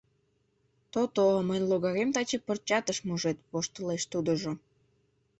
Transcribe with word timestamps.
—То-то, 0.91 1.25
мыйын 1.47 1.65
логарем 1.71 2.09
таче 2.15 2.37
пырчат 2.45 2.85
ыш 2.91 2.99
мужед,— 3.07 3.37
воштылеш 3.51 4.03
тудыжо. 4.11 4.51